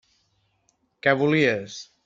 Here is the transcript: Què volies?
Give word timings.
Què 1.05 1.15
volies? 1.21 1.81